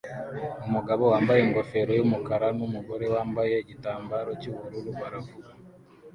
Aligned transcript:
Umugabo 0.67 1.03
wambaye 1.11 1.39
ingofero 1.43 1.91
yumukara 1.99 2.47
numugore 2.57 3.05
wambaye 3.15 3.53
igitambaro 3.63 4.29
cyubururu 4.41 4.91
baravuga 4.99 5.49